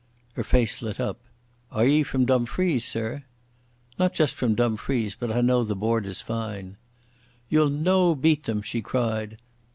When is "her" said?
0.33-0.43